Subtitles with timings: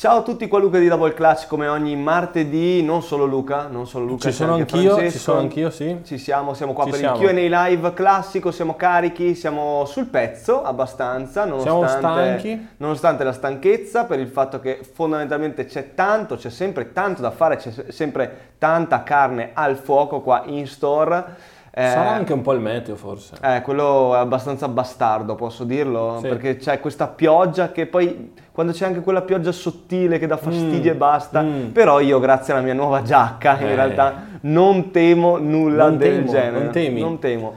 [0.00, 3.86] Ciao a tutti qua Luca di Double Clutch come ogni martedì, non solo Luca, non
[3.86, 6.00] solo Luca, ci sono anch'io, ci sono anch'io, sì.
[6.04, 7.20] Ci siamo, siamo qua Ci per siamo.
[7.20, 12.68] il Q&A live classico, siamo carichi, siamo sul pezzo abbastanza, nonostante, stanchi.
[12.78, 17.56] nonostante la stanchezza, per il fatto che fondamentalmente c'è tanto, c'è sempre tanto da fare,
[17.56, 21.58] c'è se- sempre tanta carne al fuoco qua in store.
[21.72, 23.36] Eh, Sarà anche un po' il meteo forse.
[23.42, 26.26] eh, quello è abbastanza bastardo, posso dirlo, Sì.
[26.26, 30.90] perché c'è questa pioggia che poi, quando c'è anche quella pioggia sottile che dà fastidio
[30.90, 31.66] Mm, e basta, mm.
[31.68, 33.74] però io grazie alla mia nuova giacca in Eh.
[33.76, 36.58] realtà non temo nulla Non del temo, genere.
[36.64, 37.00] non temi.
[37.00, 37.54] Non temo.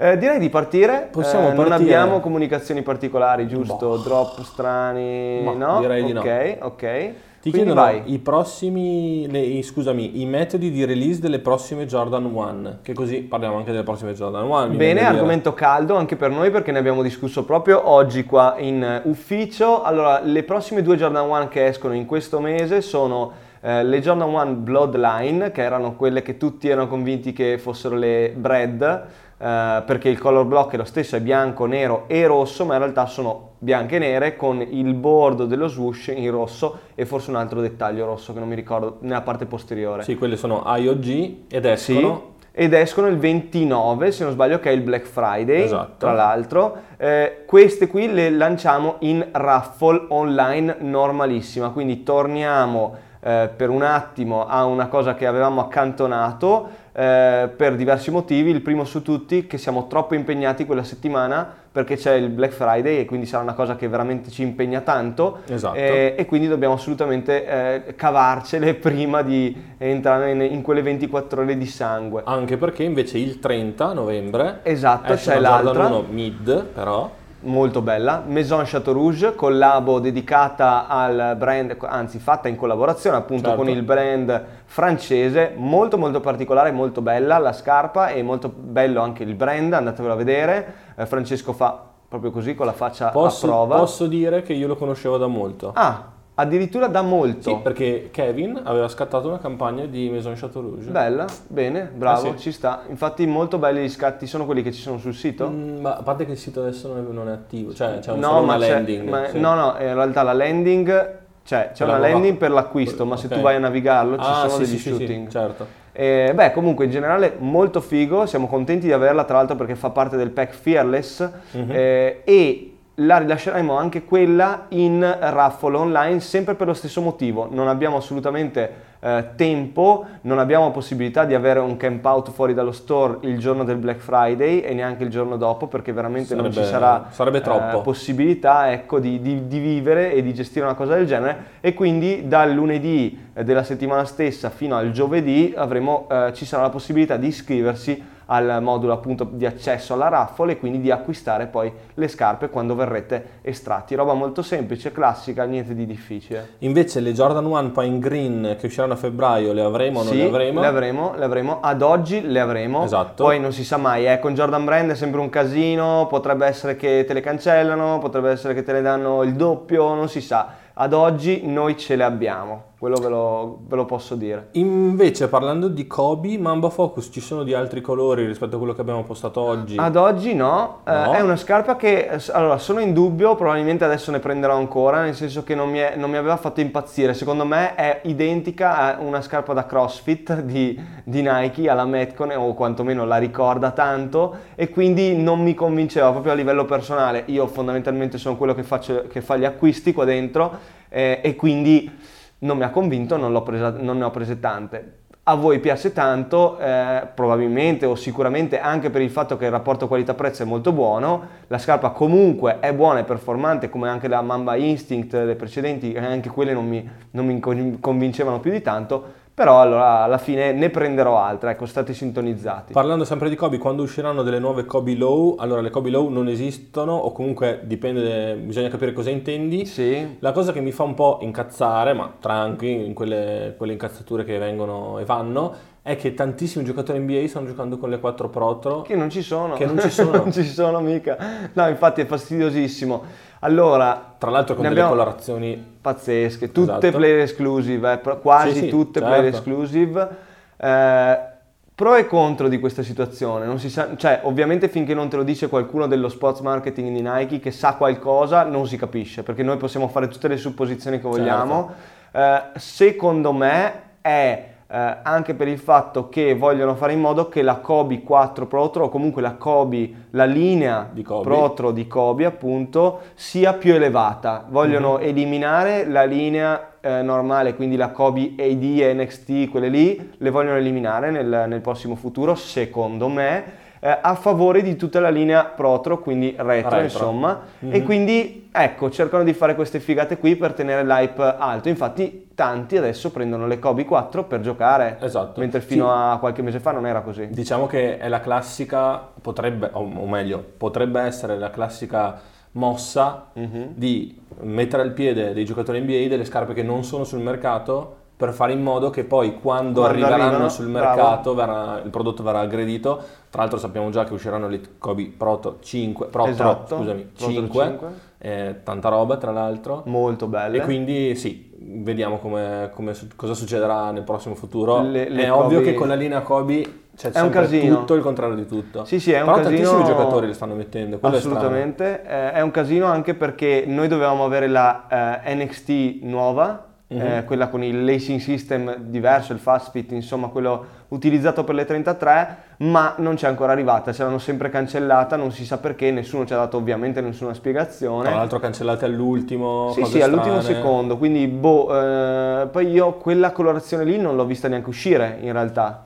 [0.00, 1.94] Eh, direi di partire, Possiamo Eh, non partire.
[1.96, 3.74] abbiamo comunicazioni particolari, giusto?
[3.88, 3.96] Boh.
[3.96, 5.80] Drop strani, Ma no?
[5.80, 6.20] direi di no.
[6.20, 7.12] Ok, ok.
[7.40, 8.12] Ti Quindi chiedono vai.
[8.12, 13.56] i prossimi, le- scusami, i metodi di release delle prossime Jordan 1, che così parliamo
[13.58, 14.60] anche delle prossime Jordan 1.
[14.70, 18.56] mi viene Bene, argomento caldo anche per noi perché ne abbiamo discusso proprio oggi qua
[18.58, 19.82] in eh, ufficio.
[19.82, 23.30] Allora, le prossime due Jordan 1 che escono in questo mese sono
[23.60, 28.32] eh, le Jordan 1 Bloodline, che erano quelle che tutti erano convinti che fossero le
[28.36, 29.06] Bread,
[29.40, 32.80] eh, perché il color block è lo stesso, è bianco, nero e rosso, ma in
[32.80, 37.36] realtà sono bianche e nere con il bordo dello swoosh in rosso e forse un
[37.36, 40.02] altro dettaglio rosso che non mi ricordo nella parte posteriore.
[40.02, 42.22] Sì, quelle sono IOG ed Sì, escono.
[42.52, 45.94] ed escono il 29, se non sbaglio, che è il Black Friday, Esatto.
[45.98, 46.76] tra l'altro.
[46.96, 54.46] Eh, queste qui le lanciamo in raffle online normalissima, quindi torniamo eh, per un attimo
[54.46, 58.50] a una cosa che avevamo accantonato eh, per diversi motivi.
[58.50, 62.98] Il primo su tutti che siamo troppo impegnati quella settimana perché c'è il Black Friday
[62.98, 65.76] e quindi sarà una cosa che veramente ci impegna tanto Esatto.
[65.76, 71.56] eh, e quindi dobbiamo assolutamente eh, cavarcele prima di entrare in, in quelle 24 ore
[71.56, 72.22] di sangue.
[72.24, 75.86] Anche perché invece il 30 novembre Esatto, c'è Jordan l'altra.
[75.86, 77.10] 1 mid, però.
[77.40, 83.62] Molto bella, Maison Chateau Rouge, collabo dedicata al brand, anzi fatta in collaborazione appunto Certo.
[83.62, 89.22] con il brand francese, molto molto particolare, molto bella la scarpa e molto bello anche
[89.22, 93.46] il brand, andatevelo a vedere, Eh, Francesco fa proprio così con la faccia a Posso,
[93.46, 93.76] prova.
[93.76, 95.70] posso dire che io lo conoscevo da molto.
[95.74, 96.02] Ah,
[96.40, 97.50] addirittura da molto.
[97.50, 100.90] Sì, perché Kevin aveva scattato una campagna di Maison Chateau Rouge.
[100.90, 102.42] Bella, bene, bravo, Eh sì.
[102.44, 102.82] ci sta.
[102.88, 105.48] Infatti molto belli gli scatti, sono quelli che ci sono sul sito?
[105.48, 108.12] Mm, ma a parte che il sito adesso non è, non è attivo, cioè c'è
[108.12, 109.08] un, no, una landing.
[109.08, 109.40] ma- sì.
[109.40, 113.26] no, no, in realtà la landing, cioè c'è Quella una landing per l'acquisto, ma se
[113.28, 115.28] tu vai a navigarlo ci Ah, sono sì, degli shooting.
[115.28, 115.66] certo.
[115.90, 119.90] Eh, beh, comunque in generale molto figo, siamo contenti di averla tra l'altro perché fa
[119.90, 121.70] parte del pack Fearless Mhm.
[121.72, 127.48] eh, e la rilasceremo anche quella in raffle online sempre per lo stesso motivo.
[127.50, 132.72] Non abbiamo assolutamente eh, tempo, non abbiamo possibilità di avere un camp out fuori dallo
[132.72, 136.54] store il giorno del Black Friday e neanche il giorno dopo perché veramente non ci
[136.54, 140.94] Sarebbe- sarà sarebbe eh, possibilità ecco, di, di- di vivere e di gestire una cosa
[140.94, 146.32] del genere e quindi dal lunedì eh, della settimana stessa fino al giovedì avremo, eh,
[146.34, 150.80] ci sarà la possibilità di iscriversi al modulo appunto di accesso alla raffle e quindi
[150.80, 153.94] di acquistare poi le scarpe quando verrete estratti.
[153.94, 156.56] Roba molto semplice, classica, niente di difficile.
[156.58, 160.18] Invece le Jordan 1 Pine Green che usciranno a febbraio le avremo o non sì,
[160.18, 160.60] le avremo?
[160.60, 161.60] le avremo, le avremo.
[161.60, 162.84] Ad oggi le avremo.
[162.84, 163.24] Esatto.
[163.24, 166.76] Poi non si sa mai, eh, con Jordan Brand è sempre un casino, potrebbe essere
[166.76, 170.66] che te le cancellano, potrebbe essere che te ne danno il doppio, non si sa.
[170.80, 174.50] Ad oggi noi ce le abbiamo, quello ve lo, ve lo posso dire.
[174.52, 178.80] Invece parlando di Kobe, Mamba Focus ci sono di altri colori rispetto a quello che
[178.80, 179.74] abbiamo postato oggi?
[179.76, 181.12] Ad oggi no, eh, No?
[181.12, 185.16] è una scarpa che eh, allora sono in dubbio, probabilmente adesso ne prenderò ancora, nel
[185.16, 187.14] senso che non mi, è- non mi aveva fatto impazzire.
[187.14, 192.54] Secondo me è identica a una scarpa da CrossFit di, di Nike alla Metcon, o
[192.54, 197.24] quantomeno la ricorda tanto, e quindi non mi convinceva proprio a livello personale.
[197.26, 202.16] Io fondamentalmente sono quello che, faccio, che fa gli acquisti qua dentro eh, e quindi
[202.40, 204.96] non mi ha convinto, non, presa- non ne ho prese tante.
[205.24, 209.86] A voi piace tanto, eh, probabilmente o sicuramente anche per il fatto che il rapporto
[209.86, 214.56] qualità-prezzo è molto buono, la scarpa comunque è buona e performante come anche la Mamba
[214.56, 219.60] Instinct, le precedenti, anche quelle non mi, non mi con- convincevano più di tanto, però
[219.60, 222.72] allora alla fine ne prenderò altre, ecco, state sintonizzati.
[222.72, 226.26] Parlando sempre di Kobe, quando usciranno delle nuove Kobe Low, allora le Kobe Low non
[226.26, 229.64] esistono o comunque dipende, bisogna capire cosa intendi.
[229.64, 234.24] Sì, La cosa che mi fa un po' incazzare, ma tranqui, in quelle, quelle incazzature
[234.24, 238.82] che vengono e vanno, è che tantissimi giocatori NBA stanno giocando con le 4 Protro.
[238.82, 239.54] che non ci sono.
[239.54, 240.16] Che non ci sono.
[240.16, 241.16] non ci sono mica.
[241.52, 243.04] No, infatti è fastidiosissimo.
[243.40, 246.96] Allora, Tra l'altro con delle colorazioni pazzesche, tutte Esatto.
[246.96, 249.14] player exclusive, eh, quasi Sì, sì, tutte certo.
[249.14, 250.08] player exclusive.
[250.56, 251.36] Eh,
[251.78, 255.22] Pro e contro di questa situazione, non si sa, cioè ovviamente finché non te lo
[255.22, 259.58] dice qualcuno dello sports marketing di Nike che sa qualcosa non si capisce perché noi
[259.58, 261.72] possiamo fare tutte le supposizioni che vogliamo.
[262.10, 262.54] Certo.
[262.56, 267.40] Eh, secondo me è eh, anche per il fatto che vogliono fare in modo che
[267.40, 271.22] la Kobe 4 Protro o comunque la Kobe, la linea di Kobe.
[271.24, 274.44] Protro di Kobe appunto sia più elevata.
[274.46, 275.08] Vogliono mm-hmm.
[275.08, 281.10] eliminare la linea eh, normale, quindi la Kobe AD NXT, quelle lì, le vogliono eliminare
[281.10, 283.66] nel, nel prossimo futuro, secondo me.
[283.80, 286.82] Eh, a favore di tutta la linea Protro, quindi retro, retro.
[286.82, 287.74] insomma, mm-hmm.
[287.74, 291.68] e quindi ecco, cercano di fare queste figate qui per tenere l'hype alto.
[291.68, 295.40] Infatti, tanti adesso prendono le Kobe 4 per giocare, esatto.
[295.40, 295.92] mentre fino sì.
[295.94, 297.28] a qualche mese fa non era così.
[297.28, 302.20] Diciamo che è la classica, potrebbe, o meglio, potrebbe essere la classica
[302.52, 303.62] mossa mm-hmm.
[303.74, 308.32] di mettere al piede dei giocatori NBA delle scarpe che non sono sul mercato per
[308.32, 312.40] fare in modo che poi quando, quando arriveranno arrivano, sul mercato verrà, il prodotto verrà
[312.40, 313.00] aggredito.
[313.30, 317.64] Tra l'altro sappiamo già che usciranno le Kobe Proto 5, Proto, esatto, scusami, Proto 5,
[317.64, 317.88] 5.
[318.18, 319.82] Eh, tanta roba tra l'altro.
[319.86, 320.56] Molto belle.
[320.58, 324.82] E quindi sì, vediamo come, come, cosa succederà nel prossimo futuro.
[324.82, 325.44] Le, le è Kobe...
[325.44, 327.76] ovvio che con la linea Kobe cioè, è un casino.
[327.78, 328.84] tutto il contrario di tutto.
[328.84, 329.56] Sì, sì, è un Però casino.
[329.56, 330.98] tantissimi giocatori li stanno mettendo.
[331.00, 332.02] Assolutamente.
[332.02, 337.06] È, eh, è, un casino anche perché noi dovevamo avere la eh, NXT nuova, mm-hmm.
[337.06, 341.64] eh, quella con il lacing system diverso, il fast fit, insomma, quello utilizzato per le
[341.64, 343.92] 33, ma non c'è ancora arrivata.
[343.92, 348.08] Ce l'hanno sempre cancellata, non si sa perché, nessuno ci ha dato ovviamente nessuna spiegazione.
[348.08, 349.72] Tra l'altro cancellate all'ultimo.
[349.72, 350.96] Sì, sì, all'ultimo secondo.
[350.96, 355.82] Quindi, boh, eh, poi io quella colorazione lì non l'ho vista neanche uscire in realtà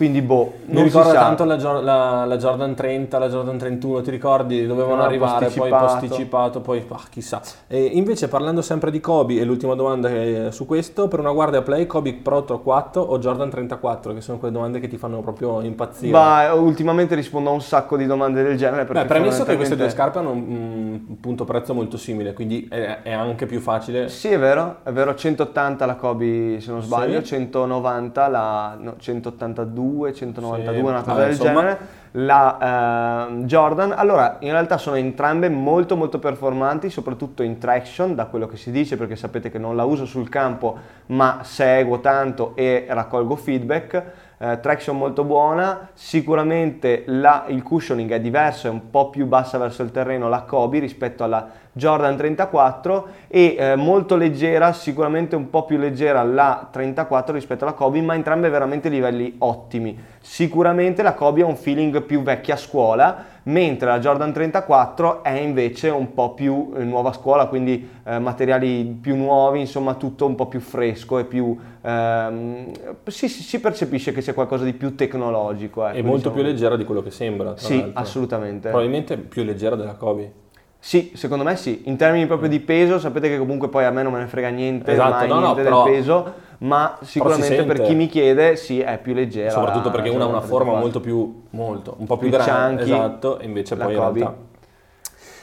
[0.00, 4.66] quindi boh, mi ricordo tanto la, la, la, Jordan 30, la Jordan 31, ti ricordi?
[4.66, 5.84] Dovevano arrivare, posticipato.
[5.84, 7.42] poi posticipato, poi ah, chissà.
[7.66, 11.60] E invece parlando sempre di Kobe, e l'ultima domanda è su questo, per una guardia
[11.60, 15.60] play, Kobe Pro 4 o Jordan 34, che sono quelle domande che ti fanno proprio
[15.60, 16.12] impazzire.
[16.12, 18.86] Ma ultimamente rispondo a un sacco di domande del genere.
[18.86, 23.12] Beh, premesso che queste due scarpe hanno un punto prezzo molto simile, quindi è, è,
[23.12, 24.08] anche più facile.
[24.08, 27.26] Sì, è vero, è vero, 180 la Kobe se non sbaglio, sì.
[27.26, 31.60] 190 la no, 182 192, 192, sì, una cosa ah, del insomma.
[31.60, 31.78] genere.
[32.12, 38.26] La uh, Jordan, allora in realtà sono entrambe molto molto performanti, soprattutto in traction, da
[38.26, 40.76] quello che si dice, perché sapete che non la uso sul campo,
[41.06, 44.02] ma seguo tanto e raccolgo feedback.
[44.38, 49.58] Uh, traction molto buona, sicuramente la, il cushioning è diverso, è un po' più bassa
[49.58, 55.50] verso il terreno la Kobe rispetto alla Jordan 34 e eh, molto leggera, sicuramente un
[55.50, 59.96] po' più leggera la 34 rispetto alla Kobe, ma entrambe veramente livelli ottimi.
[60.20, 65.88] Sicuramente la Kobe ha un feeling più vecchia scuola, mentre la Jordan 34 è invece
[65.90, 70.46] un po' più eh, nuova scuola, quindi eh, materiali più nuovi, insomma tutto un po'
[70.46, 71.56] più fresco e più...
[71.82, 72.72] Ehm,
[73.06, 75.86] si, si, percepisce che c'è qualcosa di più tecnologico.
[75.86, 76.34] Ecco, e molto diciamo.
[76.34, 77.56] più leggera di quello che sembra.
[77.56, 78.00] sì, l'altro.
[78.00, 78.68] assolutamente.
[78.68, 80.39] Probabilmente più leggera della Kobe.
[80.82, 81.82] Sì, secondo me sì.
[81.84, 84.48] In termini proprio di peso, sapete che comunque poi a me non me ne frega
[84.48, 88.80] niente, esatto, no, niente no, però, del peso, ma sicuramente per chi mi chiede sì,
[88.80, 89.50] è più leggera.
[89.50, 92.92] Soprattutto perché una ha una forma molto più, molto, un po' più, più grande, chunky,
[92.92, 94.48] esatto, invece poi in realtà...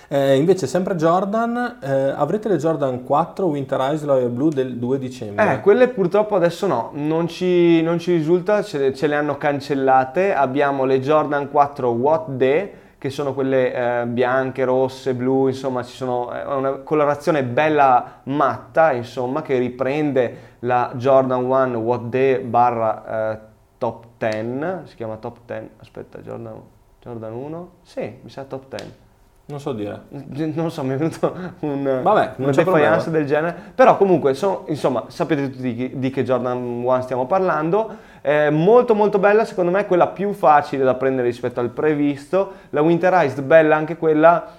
[0.10, 4.98] Eh, invece sempre Jordan, eh, avrete le Jordan 4 Winter Ice Loyal Blue del 2
[4.98, 5.54] dicembre?
[5.54, 10.34] Eh, quelle purtroppo adesso no, non ci, non ci risulta, ce, ce le hanno cancellate,
[10.34, 15.96] abbiamo le Jordan 4 What Day che sono quelle eh, bianche, rosse, blu, insomma ci
[15.96, 23.34] sono, è una colorazione bella matta, insomma, che riprende la Jordan 1 What Day barra
[23.34, 23.40] eh,
[23.78, 26.62] Top 10, si chiama Top 10, aspetta, Jordan,
[27.00, 27.70] Jordan 1?
[27.84, 29.06] Sì, mi sa Top 10.
[29.50, 30.02] Non so dire.
[30.10, 33.56] Non so, mi è venuto un, Vabbè, una defiance del genere.
[33.74, 37.96] Però comunque, so, insomma, sapete tutti di, di, che Jordan 1 stiamo parlando.
[38.22, 42.52] Eh, molto molto bella, secondo me quella più facile da prendere rispetto al previsto.
[42.72, 44.52] La Winterized, bella anche quella.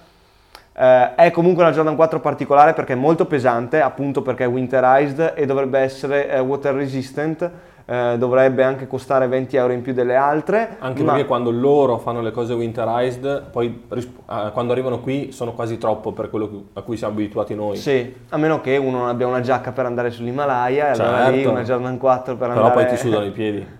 [0.73, 5.33] Eh, è comunque una Jordan 4 particolare perché è molto pesante, appunto perché è winterized
[5.35, 7.51] e dovrebbe essere eh, water resistant
[7.89, 10.77] eh, dovrebbe anche costare 20 euro in più delle altre.
[10.77, 11.13] Anche ma...
[11.13, 16.11] perché quando loro fanno le cose winterized, poi eh, quando arrivano qui sono quasi troppo
[16.11, 17.77] per quello a cui siamo abituati noi.
[17.77, 21.01] Sì, a meno che uno non abbia una giacca per andare sull'Himalaya, certo.
[21.01, 21.49] allora lì certo.
[21.49, 22.73] una Jordan 4 per Però andare...
[22.75, 23.77] Però poi ti sudano i piedi.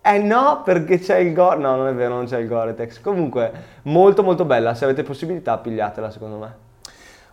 [0.00, 1.58] Eh no, perché c'è il Gore.
[1.58, 3.00] No, non è vero, non c'è il Gore-Tex.
[3.00, 4.74] Comunque, molto molto bella.
[4.74, 6.66] Se avete possibilità, pigliatela, secondo me.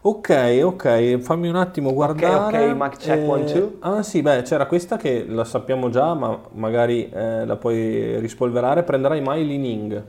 [0.07, 2.35] Ok, ok, fammi un attimo guardare.
[2.35, 3.59] Ok, ok, Mac check 1, 2.
[3.59, 8.19] Eh, ah sì, beh, c'era questa che la sappiamo già, ma magari eh, la puoi
[8.19, 8.83] rispolverare.
[8.83, 10.03] Prenderai mai Li Ning?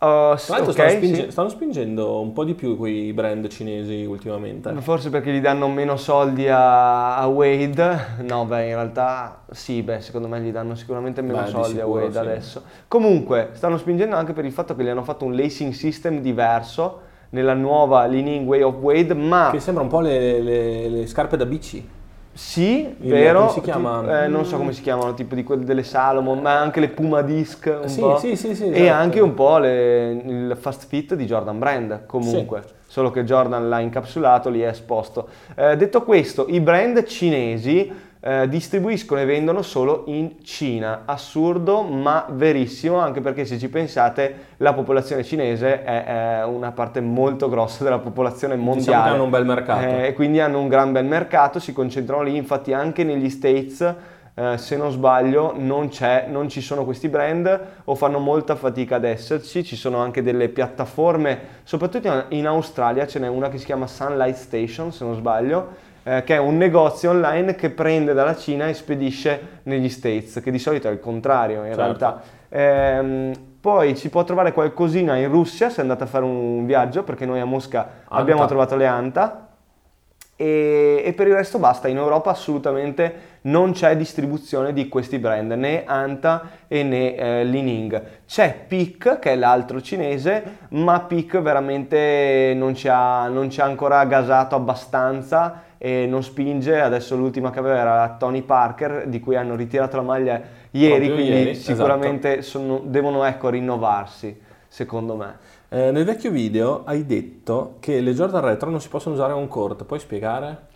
[0.00, 1.30] Uh, s- Tra l'altro ok, stanno, spinge- sì.
[1.30, 4.68] stanno spingendo un po' di più quei brand cinesi ultimamente.
[4.80, 8.22] Forse perché gli danno meno soldi a, a Wade.
[8.22, 11.80] No, beh, in realtà sì, beh, secondo me gli danno sicuramente meno Beh, di soldi
[11.80, 12.18] a sicuro, Wade sì.
[12.18, 12.62] adesso.
[12.88, 17.08] Comunque, stanno spingendo anche per il fatto che gli hanno fatto un lacing system diverso
[17.30, 21.36] nella nuova Leaning Way of Wade, ma Che sembra un po' le, le- le scarpe
[21.36, 21.86] da bici.
[22.32, 23.40] sì, Il- vero.
[23.40, 24.02] come si chiama?
[24.02, 26.88] ti- eh, non so come si chiamano, tipo di quelle delle Salomon, ma anche le
[26.88, 28.16] Puma Disc un Sì, po'.
[28.18, 29.00] sì, sì, sì, E esatto.
[29.00, 32.62] anche un po' le- il fast fit di Jordan Brand, comunque.
[32.86, 35.28] Solo che Jordan l'ha incapsulato, lì è esposto.
[35.54, 41.02] Eh, detto questo, i brand cinesi eh, distribuiscono e vendono solo in Cina.
[41.06, 47.00] Assurdo, ma verissimo, anche perché se ci pensate, la popolazione cinese è, è una parte
[47.00, 48.80] molto grossa della popolazione mondiale.
[48.80, 49.86] Diciamo hanno un bel mercato.
[49.86, 53.94] Eh, quindi hanno un gran bel mercato, si concentrano lì, infatti anche negli States,
[54.40, 58.96] eh, se non sbaglio, non, c'è, non ci sono questi brand o fanno molta fatica
[58.96, 63.66] ad esserci, ci sono anche delle piattaforme, soprattutto in- Australia ce n'è una che si
[63.66, 65.68] chiama Sunlight Station, se non sbaglio,
[66.04, 70.50] eh, che è un negozio online che prende dalla Cina e spedisce negli States, che
[70.50, 71.82] di solito è il contrario in Certo.
[71.82, 72.22] realtà.
[72.48, 77.26] Ehm, poi ci può trovare qualcosina in Russia se andate a fare un viaggio, perché
[77.26, 79.48] noi a Mosca abbiamo trovato le Anta.
[80.34, 85.50] E, e per il resto basta, in Europa assolutamente non c'è distribuzione di questi brand,
[85.52, 88.02] né Anta e né eh, Lining.
[88.26, 93.64] C'è Peak, che è l'altro cinese, ma Peak veramente non ci ha, non ci ha
[93.64, 96.80] ancora gasato abbastanza e non spinge.
[96.80, 100.40] Adesso l'ultima che aveva era Tony Parker, di cui hanno ritirato la maglia
[100.72, 101.74] ieri, Proprio quindi ieri, esatto.
[101.74, 105.36] sicuramente sono- devono ecco, rinnovarsi, secondo me.
[105.72, 109.46] Eh, nel vecchio video hai detto che le Jordan Retro non si possono usare on
[109.48, 110.68] court, puoi spiegare?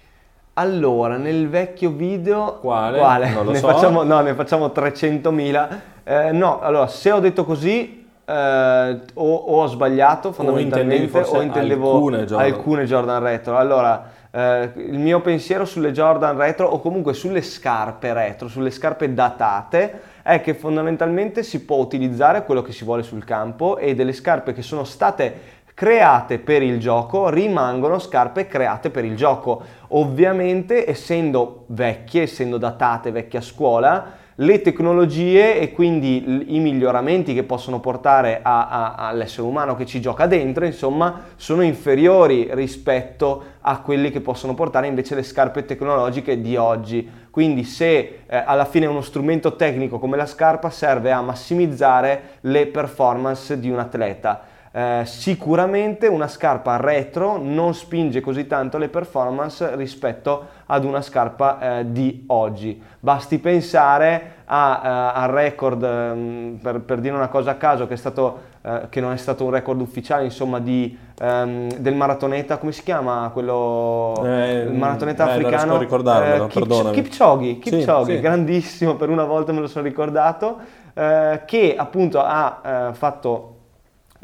[0.54, 2.58] Allora, nel vecchio video...
[2.60, 3.30] Quale?
[3.30, 3.68] Non lo ne so.
[3.68, 5.68] Facciamo, no, ne facciamo 300.000.
[6.04, 11.42] Eh, no, allora, se ho detto così, eh, o, o ho sbagliato fondamentalmente, forse o
[11.42, 12.40] intendevo alcune Jordan.
[12.40, 13.56] alcune Jordan Retro.
[13.56, 19.12] Allora, eh, il mio pensiero sulle Jordan Retro, o comunque sulle scarpe retro, sulle scarpe
[19.12, 24.12] datate, è che fondamentalmente si può utilizzare quello che si vuole sul campo e delle
[24.12, 29.62] scarpe che sono state create per il gioco rimangono scarpe create per il gioco.
[29.88, 37.44] Ovviamente, essendo vecchie, essendo datate, vecchie a scuola, le tecnologie e quindi i miglioramenti che
[37.44, 43.80] possono portare a- a- all'essere umano che ci gioca dentro, insomma, sono inferiori rispetto a
[43.80, 47.08] quelli che possono portare invece le scarpe tecnologiche di oggi.
[47.30, 52.66] Quindi se eh, alla fine uno strumento tecnico come la scarpa serve a massimizzare le
[52.66, 54.52] performance di un atleta.
[54.76, 61.78] Eh, sicuramente una scarpa retro non spinge così tanto le performance rispetto ad una scarpa
[61.78, 62.82] eh, di oggi.
[62.98, 67.94] Basti pensare a, eh, al record, ehm, per, per dire una cosa a caso, che,
[67.94, 72.56] è stato, eh, che non è stato un record ufficiale, insomma, di, ehm, del maratoneta,
[72.56, 74.20] come si chiama quello?
[74.24, 75.78] Eh, il maratoneta eh, africano?
[75.78, 77.00] ricordarmelo, Kip- perdonami.
[77.00, 78.20] Kipchoge, Kipchoge, Sì, sì.
[78.20, 80.58] grandissimo, per una volta me lo sono ricordato,
[80.94, 83.50] eh, che appunto ha eh, fatto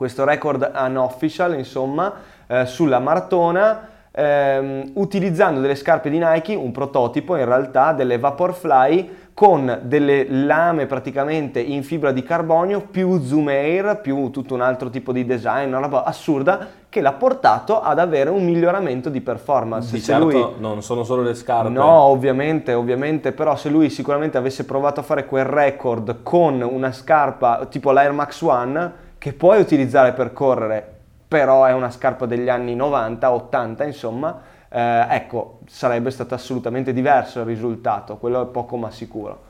[0.00, 2.10] questo record unofficial, insomma,
[2.46, 9.16] eh, sulla maratona, ehm, utilizzando delle scarpe di Nike, un prototipo in realtà, delle Vaporfly,
[9.34, 14.88] con delle lame praticamente in fibra di carbonio, più zoom air, più tutto un altro
[14.88, 19.92] tipo di design, una roba assurda, che l'ha portato ad avere un miglioramento di performance.
[19.92, 21.68] Di Se certo lui- non sono solo le scarpe.
[21.68, 26.90] No, ovviamente, ovviamente, però se lui sicuramente avesse provato a fare quel record con una
[26.90, 30.82] scarpa tipo l'Air Max One, che puoi utilizzare per correre,
[31.28, 37.40] però è una scarpa degli anni 90, 80, insomma, eh, ecco, sarebbe stato assolutamente diverso
[37.40, 39.48] il risultato, quello è poco ma sicuro.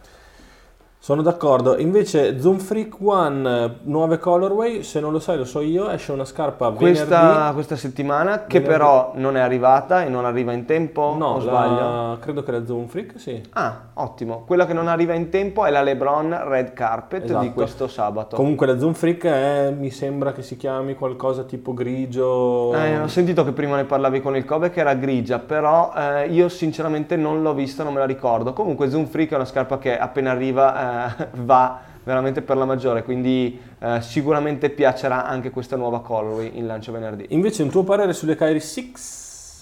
[1.02, 1.78] Sono d'accordo.
[1.78, 6.12] Invece Zoom Freak One, eh, nuove colorway, se non lo sai lo so io, esce
[6.12, 7.54] una scarpa Questa, venerdì.
[7.54, 8.68] questa settimana, che Venerdì.
[8.68, 12.18] però non è arrivata e non arriva in tempo, No, o la- sbaglio?
[12.20, 13.40] credo che la Zoom Freak, sì.
[13.54, 14.42] Ah, ottimo.
[14.46, 17.50] Quella che non arriva in tempo è la LeBron Red Carpet di Esatto.
[17.52, 18.36] questo sabato.
[18.36, 22.74] Comunque la Zoom Freak è, mi sembra che si chiami qualcosa tipo grigio.
[22.74, 26.26] Eh, ho sentito che prima ne parlavi con il Kobe che era grigia, però eh,
[26.28, 28.52] io sinceramente non l'ho vista, non me la ricordo.
[28.52, 30.88] Comunque Zoom Freak è una scarpa che appena arriva eh,
[31.36, 36.92] va veramente per la maggiore, quindi eh, sicuramente piacerà anche questa nuova colorway in lancio
[36.92, 37.26] venerdì.
[37.30, 38.92] Invece un tuo parere sulle Kyrie 6?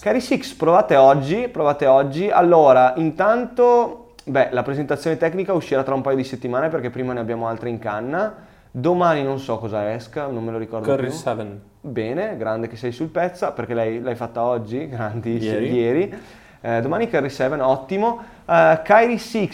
[0.01, 2.31] Cari Six, provate oggi, provate oggi.
[2.31, 7.19] Allora, intanto, beh, la presentazione tecnica uscirà tra un paio di settimane perché prima ne
[7.19, 8.33] abbiamo altre in canna.
[8.71, 11.17] Domani non so cosa esca, non me lo ricordo Curry più.
[11.17, 11.61] 7.
[11.81, 15.73] Bene, grande che sei sul pezzo, perché l'hai, l'hai fatta oggi, grandi Ieri.
[15.73, 16.15] ieri.
[16.61, 18.21] Eh, domani Carry 7, ottimo.
[18.45, 19.51] Uh, Kyrie 6,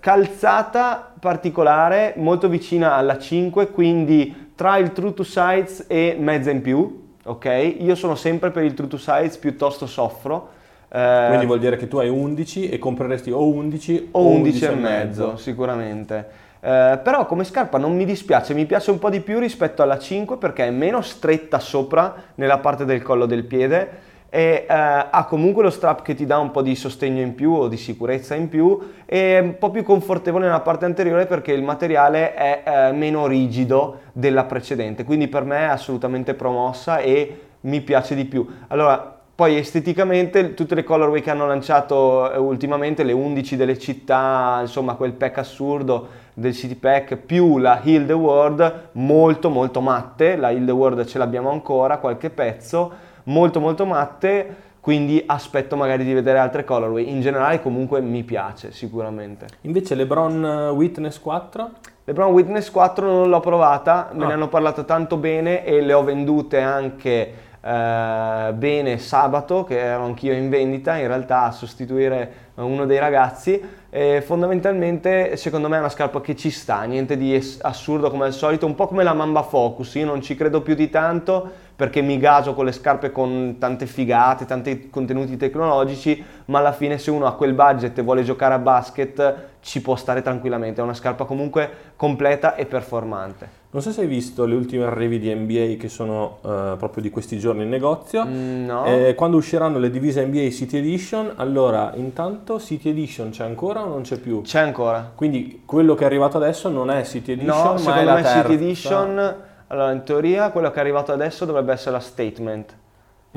[0.00, 6.60] calzata particolare, molto vicina alla 5, quindi tra il true to size e mezza in
[6.60, 7.76] più, ok?
[7.78, 10.60] Io sono sempre per il true to size, piuttosto soffro.
[10.88, 14.64] Uh, quindi vuol dire che tu hai 11 e compreresti o 11 o 11, 11
[14.64, 16.28] e mezzo, sicuramente.
[16.60, 19.98] Uh, però come scarpa non mi dispiace, mi piace un po' di più rispetto alla
[19.98, 25.26] 5 perché è meno stretta sopra nella parte del collo del piede e eh, ha
[25.28, 28.34] comunque lo strap che ti dà un po' di sostegno in più o di sicurezza
[28.34, 32.62] in più e è un po' più confortevole nella parte anteriore perché il materiale è
[32.64, 38.24] eh, meno rigido della precedente, quindi per me è assolutamente promossa e mi piace di
[38.24, 38.48] più.
[38.68, 44.60] Allora, poi esteticamente tutte le colorway che hanno lanciato eh, ultimamente, le 11 delle città,
[44.62, 50.36] insomma quel pack assurdo del City Pack più la Heal the World, molto molto matte,
[50.36, 56.04] la Heal the World ce l'abbiamo ancora, qualche pezzo molto molto matte, quindi aspetto magari
[56.04, 57.08] di vedere altre colorway.
[57.08, 59.46] In generale comunque mi piace sicuramente.
[59.62, 61.70] Invece LeBron eh, Witness 4?
[62.04, 64.34] LeBron Witness 4 non l'ho provata, me ne ah.
[64.34, 67.32] hanno parlato tanto bene e le ho vendute anche
[67.64, 73.80] eh, bene sabato, che ero anch'io in vendita, in realtà a sostituire uno dei ragazzi.
[73.88, 78.32] E fondamentalmente secondo me è una scarpa che ci sta, niente di assurdo come al
[78.32, 81.50] solito, un po' come la Mamba Focus, io non ci credo più di tanto,
[81.82, 86.96] perché mi gaso con le scarpe con tante figate, tanti contenuti tecnologici, ma alla fine
[86.96, 90.84] se uno ha quel budget e vuole giocare a basket ci può stare tranquillamente, è
[90.84, 93.48] una scarpa comunque completa e performante.
[93.70, 97.10] Non so se hai visto le ultime arrivi di NBA che sono uh, proprio di
[97.10, 98.24] questi giorni in negozio.
[98.24, 98.84] Mm, no.
[98.84, 103.88] Eh, quando usciranno le divise NBA City Edition, allora intanto City Edition c'è ancora o
[103.88, 104.42] non c'è più?
[104.42, 105.10] C'è ancora.
[105.12, 108.22] Quindi quello che è arrivato adesso non è City Edition, no, ma è la me
[108.22, 108.40] terza.
[108.42, 112.76] City Edition allora, in teoria quello che è arrivato adesso dovrebbe essere la statement.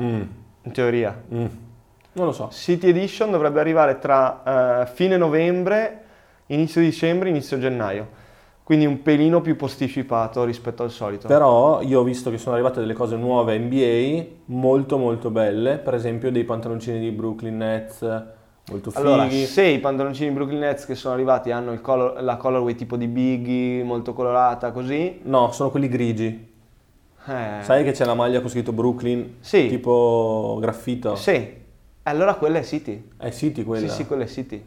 [0.02, 0.22] Mm.
[0.62, 1.18] In teoria.
[1.32, 1.46] Mm.
[2.12, 2.50] Non lo so.
[2.50, 6.02] City Edition dovrebbe arrivare tra uh, fine novembre,
[6.46, 8.24] inizio dicembre, inizio gennaio.
[8.62, 11.26] Quindi un pelino più posticipato rispetto al solito.
[11.26, 15.94] Però io ho visto che sono arrivate delle cose nuove NBA molto molto belle, per
[15.94, 18.24] esempio dei pantaloncini di Brooklyn Nets
[18.68, 19.06] Molto fighi.
[19.06, 23.06] Allora, se i pantaloncini Brooklyn Nets che sono arrivati hanno color, la colorway tipo di
[23.06, 25.20] Biggie, molto colorata, così?
[25.22, 26.54] No, sono quelli grigi.
[27.28, 27.62] Eh.
[27.62, 29.36] Sai che c'è la maglia con scritto Brooklyn?
[29.40, 29.68] Sì.
[29.68, 31.14] Tipo graffito?
[31.14, 31.64] Sì.
[32.04, 33.10] Allora quella è City.
[33.16, 33.88] È City quella?
[33.88, 34.64] Sì, sì, quella è City.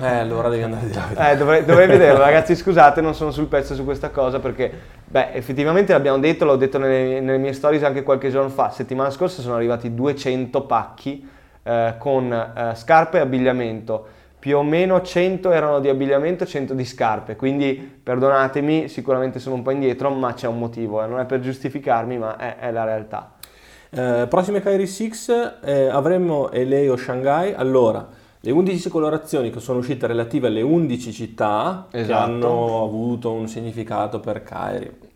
[0.00, 1.30] eh, allora devi andare di là.
[1.30, 2.56] Eh, dovrei, dovrei vederlo, ragazzi.
[2.56, 4.72] Scusate, non sono sul pezzo su questa cosa perché,
[5.04, 8.70] beh, effettivamente l'abbiamo detto, l'ho detto nelle, nelle mie stories anche qualche giorno fa.
[8.70, 11.36] Settimana scorsa sono arrivati 200 pacchi
[11.68, 14.06] eh, con eh, scarpe e abbigliamento.
[14.38, 19.56] Più o meno 100 erano di abbigliamento e 100 di scarpe, quindi perdonatemi, sicuramente sono
[19.56, 21.06] un po' indietro, ma c'è un motivo, eh.
[21.06, 23.32] non è per giustificarmi, ma è, è la realtà.
[23.90, 25.12] Eh, prossime Kairi 6
[25.62, 27.52] eh, avremo LA o Shanghai.
[27.52, 28.06] Allora,
[28.40, 32.06] le 11 colorazioni che sono uscite relative alle 11 città esatto.
[32.06, 35.07] che hanno avuto un significato per Kairi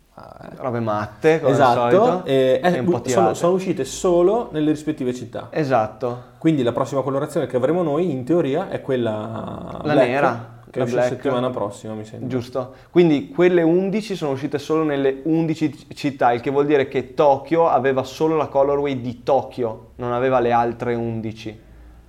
[0.57, 5.47] robe matte come esatto e, eh, sono, sono, uscite solo nelle rispettive città.
[5.49, 6.31] Esatto.
[6.37, 10.79] Quindi la prossima colorazione che avremo noi in teoria è quella la black, nera che
[10.79, 11.07] la black.
[11.07, 12.27] settimana prossima mi sembra.
[12.27, 12.73] Giusto.
[12.91, 17.67] Quindi quelle 11 sono uscite solo nelle 11 città il che vuol dire che Tokyo
[17.67, 21.59] aveva solo la colorway di Tokyo non aveva le altre 11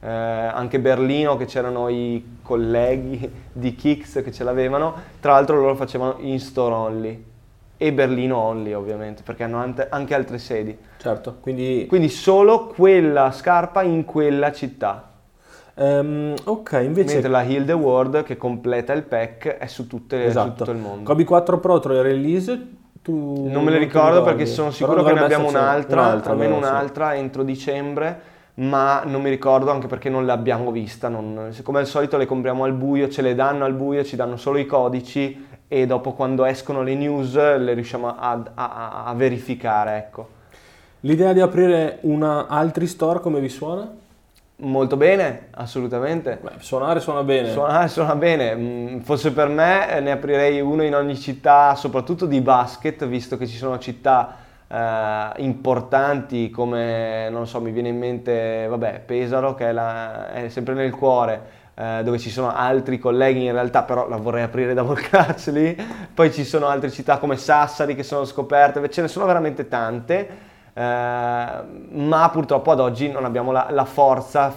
[0.01, 5.75] eh, anche Berlino che c'erano i colleghi di Kicks che ce l'avevano tra l'altro loro
[5.75, 7.25] facevano in store only
[7.77, 10.77] e Berlino Only ovviamente, perché hanno anche altre sedi.
[10.99, 11.87] Certo, quindi...
[11.89, 15.11] Quindi solo quella scarpa in quella città.
[15.75, 17.15] Um, ok, invece...
[17.15, 20.49] Mentre la Heal the World che completa il pack è su, tutte, esatto.
[20.49, 21.03] su tutto il mondo.
[21.05, 22.67] Kobe 4 Pro 3 release,
[23.03, 23.49] tu...
[23.49, 27.19] Non me le ricordo perché sono sicuro che ne abbiamo un'altra, un'altra almeno un'altra sì.
[27.19, 31.09] entro dicembre ma non mi ricordo anche perché non l'abbiamo vista.
[31.09, 34.37] Non, come al solito le compriamo al buio, ce le danno al buio, ci danno
[34.37, 39.96] solo i codici e dopo quando escono le news le riusciamo a, a, a verificare.
[39.96, 40.29] Ecco.
[41.00, 44.03] L'idea di aprire una altri store come vi suona?
[44.57, 46.38] Molto bene, assolutamente.
[46.40, 47.50] Beh, suonare suona bene.
[47.50, 48.55] Suonare suona bene.
[48.55, 53.46] Mm, fosse per me ne aprirei uno in ogni città, soprattutto di basket, visto che
[53.46, 54.37] ci sono città
[54.68, 60.48] eh, importanti come, non so, mi viene in mente, vabbè, Pesaro, che è, la, è
[60.48, 61.42] sempre nel cuore,
[61.75, 65.77] eh, dove ci sono altri colleghi in realtà, però la vorrei aprire da Volcruz lì.
[66.15, 70.53] Poi ci sono altre città come Sassari che sono scoperte, ce ne sono veramente tante.
[70.77, 74.53] Eh, ma purtroppo ad oggi non abbiamo la, la, forza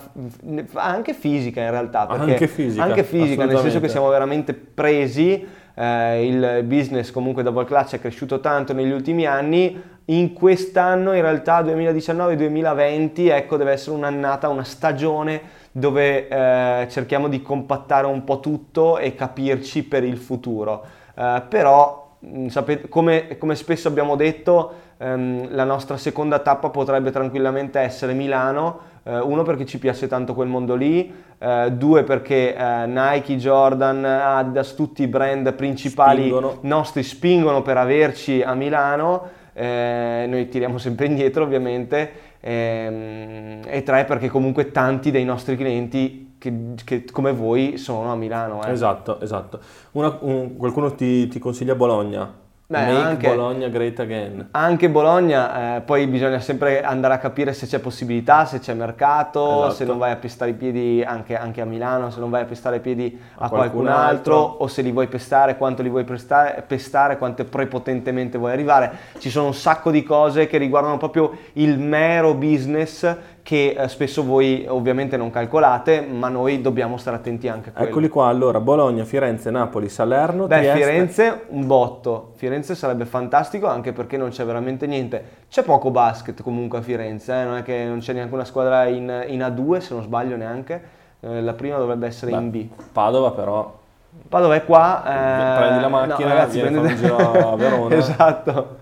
[0.74, 5.48] anche fisica in realtà anche fisica, anche fisica nel senso che siamo veramente presi
[5.80, 11.22] eh, il business comunque Double Clutch è cresciuto tanto negli ultimi anni, in quest'anno in
[11.22, 15.40] realtà 2019-2020 ecco deve essere un'annata, una stagione
[15.78, 20.84] dove eh, cerchiamo di compattare un po' tutto e capirci per il futuro.
[21.14, 27.12] Eh, però mm, sapete, come, come, spesso abbiamo detto ehm, la nostra seconda tappa potrebbe
[27.12, 32.56] tranquillamente essere Milano, eh, uno perché ci piace tanto quel mondo lì, eh, due perché
[32.56, 36.58] eh, Nike, Jordan, Adidas, tutti i brand principali spingono.
[36.62, 42.12] nostri spingono per averci a Milano, eh, noi tiriamo sempre indietro ovviamente,
[42.48, 48.16] ehm, e tre perché comunque tanti dei nostri clienti che, che, come voi sono a
[48.16, 48.64] Milano.
[48.64, 48.72] Eh.
[48.72, 49.60] Esatto, esatto.
[49.92, 52.46] Una, un, qualcuno ti, ti, consiglia Bologna?
[52.70, 54.50] Beh, anche, Bologna great again.
[54.52, 59.60] Anche Bologna, eh, poi bisogna sempre andare a capire se c'è possibilità, se c'è mercato,
[59.60, 59.74] esatto.
[59.74, 62.46] se non vai a pestare i piedi anche, anche, a Milano, se non vai a
[62.46, 65.82] pestare i piedi a, a qualcun, qualcun altro, altro, o se li vuoi pestare, quanto
[65.82, 68.92] li vuoi pestare, pestare, quanto prepotentemente vuoi arrivare.
[69.18, 73.16] Ci sono un sacco di cose che riguardano proprio il mero business
[73.48, 77.88] che eh, spesso voi ovviamente non calcolate, ma noi dobbiamo stare attenti anche a quello.
[77.88, 80.80] Eccoli qua, allora Bologna, Firenze, Napoli, Salerno, Beh, Trieste.
[80.82, 82.34] Firenze un botto.
[82.36, 85.24] Firenze sarebbe fantastico anche perché non c'è veramente niente.
[85.50, 87.46] C'è poco basket comunque a Firenze, eh?
[87.46, 90.82] non è che non c'è neanche una squadra in, in A2, se non sbaglio neanche.
[91.22, 92.68] Eh, la prima dovrebbe essere Beh, in B.
[92.92, 93.80] Padova però
[94.28, 95.04] Padova è qua.
[95.06, 95.58] Eh...
[95.58, 97.14] Prendi la macchina, no, ragazzi, vieni prendete...
[97.14, 97.96] a Verona.
[97.96, 98.78] esatto.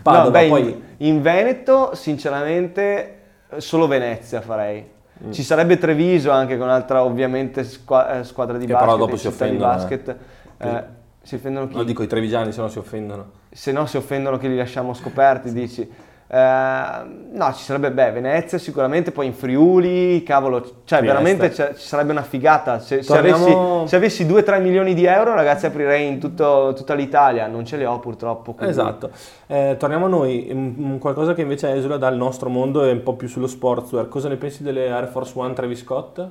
[0.00, 0.62] Padova, no, beh, poi...
[0.96, 3.17] in, in Veneto, sinceramente,
[3.56, 4.96] solo Venezia farei.
[5.24, 5.32] Mm.
[5.32, 8.90] Ci sarebbe Treviso anche con un'altra ovviamente squa- eh, squadra di che basket.
[8.90, 9.72] Però dopo si offendono.
[9.72, 10.16] Basket.
[10.58, 10.68] Eh.
[10.68, 10.84] Eh,
[11.22, 11.74] si offendono chi?
[11.74, 13.30] No, dico i trevigiani, se no si offendono.
[13.50, 15.90] Se no si offendono che li lasciamo scoperti, dici.
[16.30, 22.12] Eh, no, ci sarebbe, beh, Venezia sicuramente, poi in Friuli, cavolo, cioè veramente ci sarebbe
[22.12, 22.78] una figata.
[22.80, 23.86] Se, Torniamo...
[23.86, 27.64] se, avessi, se avessi 2-3 milioni di euro, ragazzi, aprirei in tutto, tutta l'Italia, non
[27.64, 28.52] ce li ho purtroppo.
[28.52, 28.72] Quindi...
[28.72, 29.10] Esatto.
[29.46, 33.28] Eh, torniamo a noi, qualcosa che invece esula dal nostro mondo e un po' più
[33.28, 34.08] sullo sportswear.
[34.08, 36.28] Cosa ne pensi delle Air Force One Travis Scott?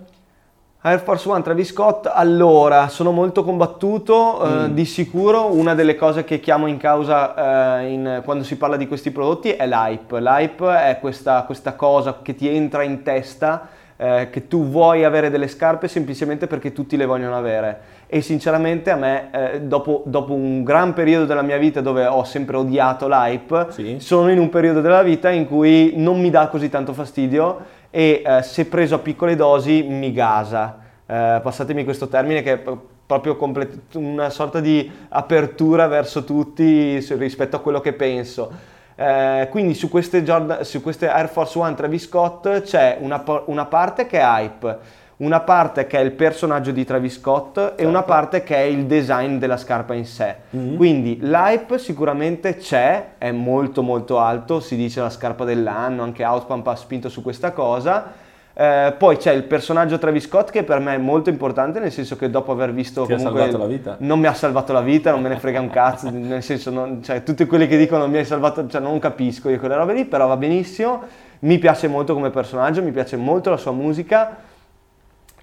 [0.80, 4.64] Air Force One Travis Scott, allora sono molto combattuto, eh, mm.
[4.64, 8.78] eh, di sicuro una delle cose che chiamo in causa eh, in, quando si parla
[8.78, 10.22] di questi prodotti è l'hype.
[10.22, 15.32] L'hype è questa, questa cosa che ti entra in testa, eh, che tu vuoi avere
[15.32, 17.96] delle scarpe semplicemente perché tutti le vogliono avere.
[18.06, 22.24] E sinceramente a me, eh, dopo, dopo, un gran periodo della mia vita dove ho
[22.24, 23.96] sempre odiato l'hype, sì.
[24.00, 28.22] sono in un periodo della vita in cui non mi dà così tanto fastidio e
[28.26, 30.80] eh, se preso a piccole dosi mi gasa.
[31.06, 37.56] Eh, passatemi questo termine che è proprio complet- una sorta di apertura verso tutti rispetto
[37.56, 38.76] a quello che penso.
[39.00, 43.66] Eh, quindi su queste, Jordan, su queste, Air Force One Travis Scott c'è una, una
[43.66, 44.78] parte che è hype,
[45.18, 47.82] una parte che è il personaggio di Travis Scott certo.
[47.82, 50.36] e una parte che è il design della scarpa in sé.
[50.56, 50.76] Mm-hmm.
[50.76, 56.68] Quindi l'hype sicuramente c'è, è molto molto alto, si dice la scarpa dell'anno, anche Outpump
[56.68, 58.26] ha spinto su questa cosa.
[58.60, 62.16] Eh, poi c'è il personaggio Travis Scott che per me è molto importante, nel senso
[62.16, 63.96] che dopo aver visto Ti comunque, ha salvato la vita.
[64.00, 67.02] non mi ha salvato la vita, non me ne frega un cazzo, nel senso, non,
[67.04, 70.06] cioè, tutti quelli che dicono mi hai salvato, cioè, non capisco io quelle robe lì,
[70.06, 71.02] però va benissimo,
[71.40, 74.56] mi piace molto come personaggio, mi piace molto la sua musica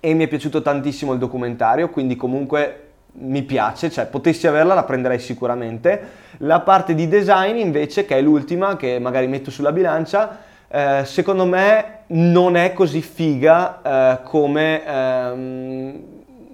[0.05, 2.81] e mi è piaciuto tantissimo il documentario, quindi comunque
[3.13, 6.01] mi piace, cioè potessi averla la prenderei sicuramente.
[6.39, 11.47] La parte di design invece, che è l'ultima, che magari metto sulla bilancia, eh, secondo
[11.47, 16.05] me non è così figa eh, come, ehm,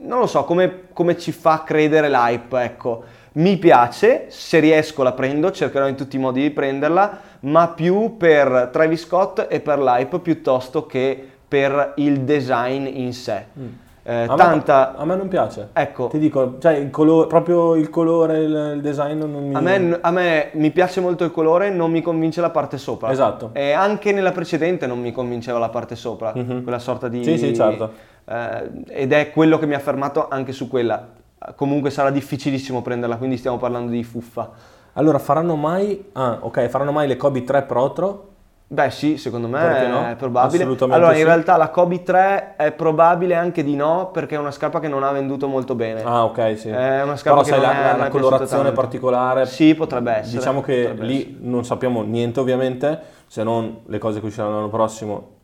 [0.03, 3.03] non lo so, come, come ci fa credere l'hype, ecco.
[3.33, 8.17] Mi piace, se riesco la prendo, cercherò in tutti i modi di prenderla, ma più
[8.17, 13.45] per Travis Scott e per l'hype piuttosto che per il design in sé.
[13.59, 13.67] Mm.
[14.05, 14.93] Eh, a, tanta...
[14.95, 15.71] me, a, me, non piace.
[15.73, 16.07] Ecco.
[16.07, 19.55] Ti dico, cioè il colore, proprio il colore, il, il design non mi...
[19.55, 23.11] A me, a me, mi piace molto il colore, non mi convince la parte sopra.
[23.11, 23.51] Esatto.
[23.53, 26.63] E anche nella precedente non mi convinceva la parte sopra, mm-hmm.
[26.63, 27.25] quella sorta di...
[27.25, 27.93] Sì, sì, certo.
[28.25, 31.09] Eh, ed è quello che mi ha fermato anche su quella.
[31.57, 34.51] Comunque sarà difficilissimo prenderla, quindi stiamo parlando di fuffa.
[34.93, 36.11] Allora, faranno mai...
[36.13, 38.30] Ah, ok, faranno mai le Kobe 3 Protro?
[38.73, 40.07] Beh sì, secondo me no?
[40.07, 40.63] è probabile.
[40.63, 41.25] Allora, in sì.
[41.25, 45.03] realtà la Kobe 3 è probabile anche di no, perché è una scarpa che non
[45.03, 46.05] ha venduto molto bene.
[46.05, 46.69] Ah, ok, sì.
[46.69, 49.47] È una scarpa Però che sai, la, la colorazione particolare.
[49.47, 50.39] Sì, potrebbe essere.
[50.39, 51.37] Diciamo che potrebbe lì essere.
[51.41, 55.39] non sappiamo niente ovviamente, se non le cose che usciranno l'anno prossimo.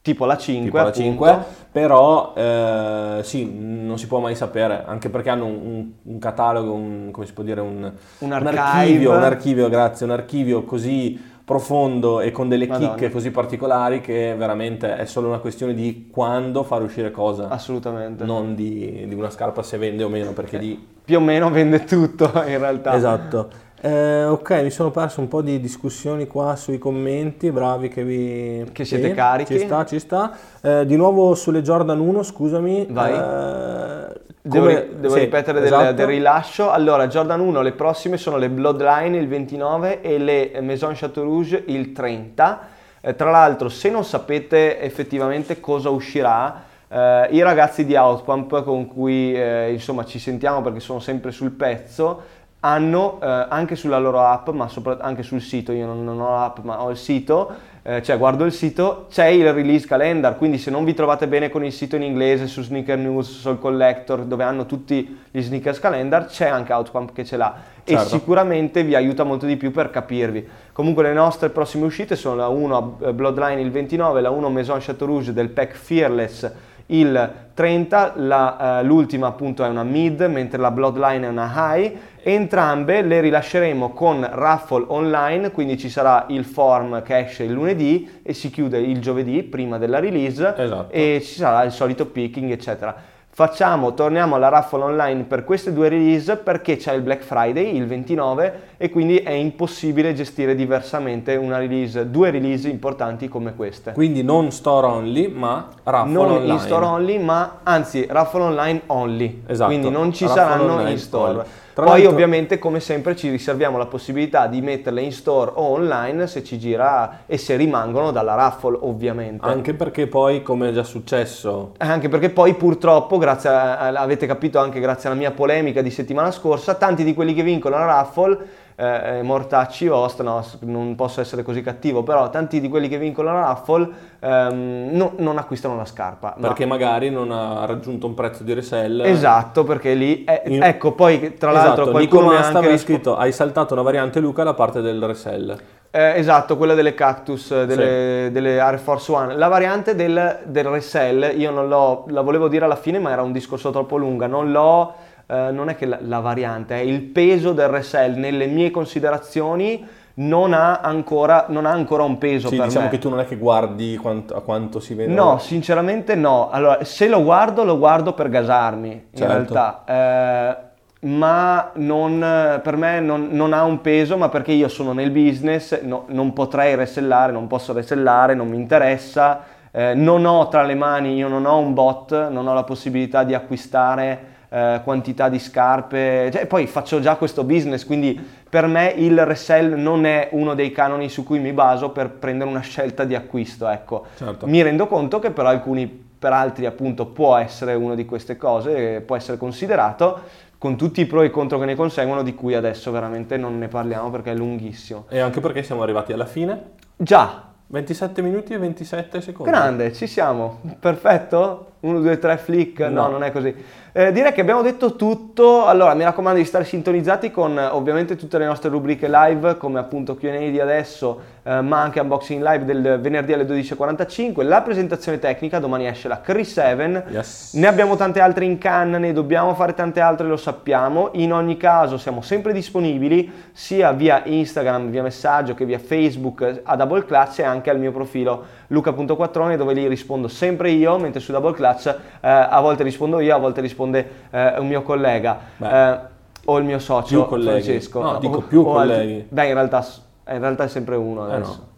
[0.00, 1.38] Tipo la 5, tipo la 5
[1.70, 7.10] però eh, sì, non si può mai sapere, anche perché hanno un, un catalogo, un,
[7.10, 12.30] come si può dire, un, un, archivio, un archivio, grazie, un archivio così profondo e
[12.30, 12.94] con delle Madonna.
[12.94, 17.48] chicche così particolari che veramente è solo una questione di quando far uscire cosa.
[17.48, 18.22] Assolutamente.
[18.22, 20.60] Non di, di una scarpa se vende o meno, perché eh.
[20.60, 22.94] lì più o meno vende tutto in realtà.
[22.94, 23.50] Esatto.
[23.80, 28.64] Eh, ok, mi sono perso un po' di discussioni qua sui commenti, bravi che vi...
[28.70, 29.58] Che siete sì, carichi.
[29.58, 30.32] Ci sta, ci sta.
[30.60, 32.86] Eh, di nuovo sulle Jordan 1, scusami.
[32.90, 34.18] Vai.
[34.42, 35.92] Devo, devo sì, ripetere del, esatto.
[35.92, 36.70] del rilascio.
[36.70, 41.62] Allora, Jordan 1, le prossime sono le Bloodline il 29 e le Maison Chateau Rouge
[41.66, 42.60] il 30.
[43.02, 48.86] Eh, tra l'altro, se non sapete effettivamente cosa uscirà, eh, i ragazzi di Outpump con
[48.86, 52.22] cui eh, insomma ci sentiamo perché sono sempre sul pezzo,
[52.60, 56.30] hanno eh, anche sulla loro app, ma sopra- anche sul sito, io non, non ho
[56.30, 57.50] l'app ma ho il sito,
[57.82, 61.48] eh, cioè guardo il sito, c'è il release calendar, quindi se non vi trovate bene
[61.48, 65.78] con il sito in inglese su Sneaker News, sul Collector, dove hanno tutti gli sneakers
[65.78, 68.08] calendar, c'è anche Outpump che ce l'ha e Certo.
[68.08, 70.46] sicuramente vi aiuta molto di più per capirvi.
[70.72, 74.78] Comunque le nostre prossime uscite sono la 1 eh, Bloodline il 29, la 1 Maison
[74.80, 76.52] Chateau Rouge del pack Fearless
[76.90, 81.96] il 30, la, eh, l'ultima appunto è una mid, mentre la Bloodline è una high.
[82.22, 88.20] Entrambe le rilasceremo con raffle online, quindi ci sarà il form che esce il lunedì
[88.22, 90.90] e si chiude il giovedì prima della release Esatto.
[90.92, 92.94] e ci sarà il solito picking eccetera.
[93.40, 97.86] Facciamo, torniamo alla raffle online per queste due release perché c'è il Black Friday il
[97.86, 104.22] 29 e quindi è impossibile gestire diversamente una release, due release importanti come queste Quindi
[104.22, 106.52] non store only, ma raffle non online.
[106.52, 109.42] in store only, ma anzi raffle online only.
[109.46, 111.30] Esatto, Quindi non ci raffle saranno in store.
[111.30, 111.44] only.
[111.72, 116.26] Tra Poi ovviamente come sempre ci riserviamo la possibilità di metterle in store o online
[116.26, 119.46] se ci gira e se rimangono dalla raffle ovviamente.
[119.46, 124.26] Anche perché poi, come è già successo, Eh, Anche perché poi purtroppo, grazie a- avete
[124.26, 127.84] capito anche grazie alla mia polemica di settimana scorsa, tanti di quelli che vincono la
[127.84, 128.38] raffle,
[128.80, 132.96] eh, eh, mortacci vostri, no, non posso essere così cattivo, però tanti di quelli che
[132.96, 133.88] vincono la raffle
[134.20, 136.34] ehm, no- non acquistano la scarpa.
[136.38, 139.00] ma- perché magari non ha raggiunto un prezzo di resell.
[139.02, 142.58] Esatto, perché lì, è- In- ecco, poi tra l'altro esatto, qualcuno Nico mi ha Masta
[142.58, 145.56] aveva rispo- scritto hai saltato una variante Luca la parte del resell.
[145.92, 149.34] Eh, esatto, quella delle Cactus, eh, delle, delle Air Force One.
[149.36, 153.22] La variante del, del resell, io non l'ho, la volevo dire alla fine, ma era
[153.22, 154.28] un discorso troppo lunga.
[154.28, 154.94] Non l'ho,
[155.30, 159.86] eh, non è che la, la variante, è il peso del resell nelle mie considerazioni
[160.12, 162.90] non ha ancora, non ha ancora un peso Sì, per diciamo me.
[162.90, 165.10] che tu non è che guardi quanto- a quanto si vede.
[165.12, 166.50] No, sinceramente no.
[166.50, 169.54] Allora, se lo guardo, lo guardo per gasarmi, in Certo.
[169.54, 169.84] realtà.
[169.86, 170.68] Eh,
[171.06, 175.80] ma non, per me non, non ha un peso, ma perché io sono nel business,
[175.80, 179.42] no- non potrei resellare, non posso resellare, non mi interessa.
[179.72, 183.22] eh, non ho tra le mani, io non ho un bot, non ho la possibilità
[183.22, 184.18] di acquistare
[184.50, 189.74] eh, quantità di scarpe, cioè, poi faccio già questo business, quindi per me il resell
[189.80, 193.68] non è uno dei canoni su cui mi baso per prendere una scelta di acquisto,
[193.68, 194.06] ecco.
[194.16, 194.46] Certo.
[194.46, 198.96] Mi rendo conto che per alcuni, per altri appunto può essere una di queste cose,
[198.96, 202.34] eh, può essere considerato con tutti i pro e i contro che ne conseguono, di
[202.34, 205.06] cui adesso veramente non ne parliamo perché è lunghissimo.
[205.08, 206.72] E anche perché siamo arrivati alla fine.
[206.96, 209.50] Già, 27 minuti e 27 secondi.
[209.50, 211.69] grande, ci siamo, perfetto?
[211.80, 212.80] 1, 2, 3 flick?
[212.80, 213.08] No, No.
[213.08, 213.54] non è così.
[213.92, 218.14] Eh, direi che abbiamo detto tutto, allora mi raccomando di stare sintonizzati con eh, ovviamente
[218.14, 222.64] tutte le nostre rubriche live come appunto Q&A di adesso, eh, ma anche unboxing live
[222.64, 227.54] del venerdì alle 12.45, la presentazione tecnica, domani esce la Cree 7, Yes.
[227.54, 231.08] Ne abbiamo tante altre in canna, ne dobbiamo fare tante altre, lo sappiamo.
[231.14, 236.60] In ogni caso siamo sempre disponibili sia via Instagram, via messaggio che via Facebook eh,
[236.62, 241.20] a Double Clutch e anche al mio profilo luca.quattrone dove lì rispondo sempre io, mentre
[241.20, 241.86] su Double Clutch
[242.20, 245.98] eh, a volte rispondo io, a volte risponde eh, un mio collega eh,
[246.44, 247.26] o il mio socio.
[247.26, 248.00] Francesco.
[248.00, 249.26] No, dico O- più o altri- colleghi.
[249.28, 249.84] Beh, in realtà,
[250.28, 251.50] in realtà è sempre uno Eh adesso.
[251.58, 251.68] no.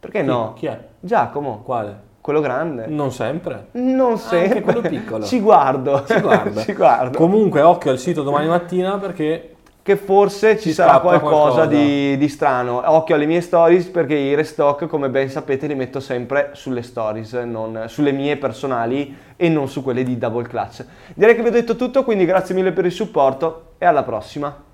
[0.00, 0.52] Perché Chi- no?
[0.54, 0.78] Chi è?
[1.00, 2.08] Giacomo, Quale?
[2.20, 2.86] quello grande.
[2.86, 3.68] Non sempre.
[3.72, 4.48] Non sempre.
[4.48, 5.24] Anche quello piccolo.
[5.26, 6.02] Ci guardo.
[6.06, 6.60] Si guarda.
[6.62, 7.16] Ci guardo.
[7.18, 9.49] Comunque, occhio al sito domani mattina perché
[9.82, 11.66] che forse ci, Ci sarà qualcosa, qualcosa.
[11.66, 12.82] Di, di strano.
[12.84, 17.32] Occhio alle mie stories perché i restock, come ben sapete, li metto sempre sulle stories,
[17.32, 20.84] non sulle mie personali e non su quelle di Double Clutch.
[21.14, 24.68] Direi che vi ho detto tutto, quindi grazie mille per il supporto e alla prossima.